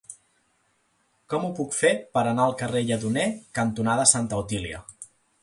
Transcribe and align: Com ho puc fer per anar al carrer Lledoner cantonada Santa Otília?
Com 1.33 1.45
ho 1.47 1.51
puc 1.59 1.77
fer 1.81 1.91
per 2.15 2.23
anar 2.31 2.47
al 2.47 2.57
carrer 2.63 2.83
Lledoner 2.89 3.27
cantonada 3.61 4.09
Santa 4.15 4.43
Otília? 4.43 4.83